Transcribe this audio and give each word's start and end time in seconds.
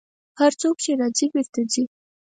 هر 0.39 0.51
څوک 0.61 0.75
چې 0.83 0.91
راځي، 0.99 1.25
بېرته 1.33 1.61
ځي. 1.71 1.83